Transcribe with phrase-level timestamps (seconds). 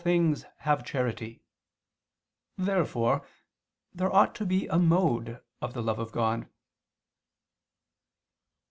[0.03, 1.43] things, have charity."
[2.57, 3.23] Therefore
[3.93, 6.47] there ought to be a mode of the love of God.